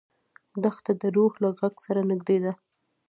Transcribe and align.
دښته 0.63 0.91
د 1.01 1.03
روح 1.15 1.33
له 1.43 1.49
غږ 1.59 1.75
سره 1.85 2.01
نږدې 2.09 2.37
ده. 2.43 2.53